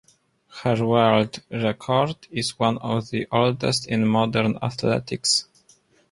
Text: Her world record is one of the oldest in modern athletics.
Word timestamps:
Her 0.63 0.83
world 0.83 1.43
record 1.51 2.27
is 2.31 2.57
one 2.57 2.79
of 2.79 3.11
the 3.11 3.27
oldest 3.31 3.85
in 3.85 4.07
modern 4.07 4.57
athletics. 4.59 5.47